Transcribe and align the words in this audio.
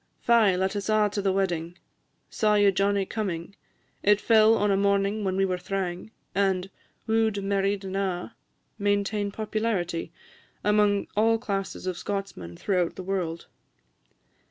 "Fy, 0.19 0.55
let 0.55 0.75
us 0.75 0.89
a' 0.89 1.09
to 1.11 1.21
the 1.21 1.31
wedding," 1.31 1.77
"Saw 2.27 2.55
ye 2.55 2.71
Johnnie 2.71 3.05
comin'?" 3.05 3.53
"It 4.01 4.19
fell 4.19 4.55
on 4.55 4.71
a 4.71 4.75
morning 4.75 5.23
when 5.23 5.35
we 5.35 5.45
were 5.45 5.59
thrang," 5.59 6.09
and 6.33 6.71
"Woo'd, 7.05 7.37
and 7.37 7.47
married, 7.47 7.85
and 7.85 7.95
a'," 7.95 8.31
maintain 8.79 9.29
popularity 9.31 10.11
among 10.63 11.05
all 11.15 11.37
classes 11.37 11.85
of 11.85 11.99
Scotsmen 11.99 12.57
throughout 12.57 12.95
the 12.95 13.03
world. 13.03 13.45